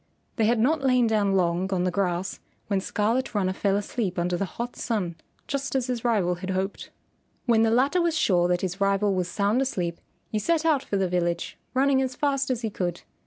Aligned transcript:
They 0.37 0.45
had 0.45 0.57
not 0.57 0.81
lain 0.81 1.05
down 1.05 1.35
long 1.35 1.71
on 1.71 1.83
the 1.83 1.91
grass 1.91 2.39
when 2.65 2.81
Scarlet 2.81 3.35
Runner 3.35 3.53
fell 3.53 3.75
asleep 3.77 4.17
under 4.17 4.35
the 4.35 4.45
hot 4.45 4.75
sun, 4.75 5.15
just 5.47 5.75
as 5.75 5.85
his 5.85 6.03
rival 6.03 6.33
had 6.33 6.49
hoped. 6.49 6.89
When 7.45 7.61
the 7.61 7.69
latter 7.69 8.01
was 8.01 8.17
sure 8.17 8.47
that 8.47 8.61
his 8.61 8.81
rival 8.81 9.13
was 9.13 9.27
sound 9.27 9.61
asleep, 9.61 10.01
he 10.31 10.39
set 10.39 10.65
out 10.65 10.81
for 10.81 10.97
the 10.97 11.07
village, 11.07 11.55
running 11.75 12.01
as 12.01 12.15
fast 12.15 12.49
as 12.49 12.61
he 12.61 12.71
could. 12.71 13.03